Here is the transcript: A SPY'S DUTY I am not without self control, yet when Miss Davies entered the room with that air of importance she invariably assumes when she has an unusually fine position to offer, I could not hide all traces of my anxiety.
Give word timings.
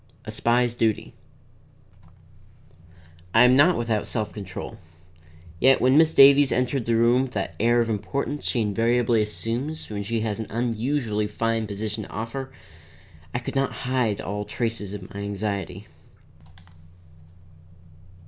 A 0.25 0.31
SPY'S 0.31 0.73
DUTY 0.73 1.13
I 3.35 3.43
am 3.43 3.55
not 3.55 3.77
without 3.77 4.07
self 4.07 4.33
control, 4.33 4.79
yet 5.59 5.79
when 5.79 5.95
Miss 5.95 6.15
Davies 6.15 6.51
entered 6.51 6.85
the 6.85 6.95
room 6.95 7.21
with 7.21 7.33
that 7.33 7.55
air 7.59 7.81
of 7.81 7.87
importance 7.87 8.45
she 8.47 8.61
invariably 8.61 9.21
assumes 9.21 9.91
when 9.91 10.01
she 10.01 10.21
has 10.21 10.39
an 10.39 10.47
unusually 10.49 11.27
fine 11.27 11.67
position 11.67 12.05
to 12.05 12.09
offer, 12.09 12.51
I 13.31 13.37
could 13.37 13.55
not 13.55 13.73
hide 13.85 14.19
all 14.19 14.43
traces 14.43 14.95
of 14.95 15.13
my 15.13 15.19
anxiety. 15.19 15.85